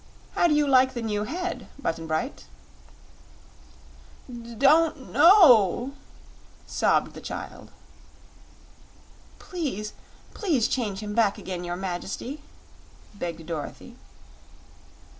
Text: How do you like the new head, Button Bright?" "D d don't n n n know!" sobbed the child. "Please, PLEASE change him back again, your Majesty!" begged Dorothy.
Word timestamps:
How 0.31 0.47
do 0.47 0.55
you 0.55 0.65
like 0.67 0.95
the 0.95 1.03
new 1.03 1.25
head, 1.25 1.67
Button 1.77 2.07
Bright?" 2.07 2.45
"D 4.27 4.33
d 4.55 4.55
don't 4.55 4.95
n 4.97 5.01
n 5.01 5.07
n 5.09 5.13
know!" 5.13 5.91
sobbed 6.65 7.13
the 7.13 7.21
child. 7.21 7.69
"Please, 9.37 9.93
PLEASE 10.33 10.67
change 10.69 11.01
him 11.01 11.13
back 11.13 11.37
again, 11.37 11.63
your 11.63 11.75
Majesty!" 11.75 12.41
begged 13.13 13.45
Dorothy. 13.45 13.95